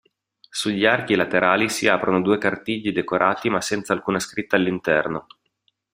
Sugli 0.49 0.83
archi 0.87 1.13
laterali 1.13 1.69
si 1.69 1.87
aprono 1.87 2.21
due 2.23 2.39
cartigli 2.39 2.91
decorati 2.91 3.51
ma 3.51 3.61
senza 3.61 3.93
alcuna 3.93 4.17
scritta 4.19 4.55
all'interno. 4.55 5.27